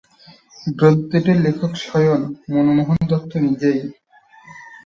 গ্রন্থটির 0.75 1.37
লেখক 1.37 1.71
স্বয়ং 1.83 2.19
মনমোহন 2.51 2.97
দত্ত 3.09 3.31
নিজেই। 3.45 3.79